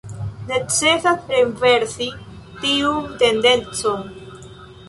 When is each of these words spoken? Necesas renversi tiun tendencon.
Necesas 0.51 1.21
renversi 1.33 2.09
tiun 2.65 3.13
tendencon. 3.21 4.11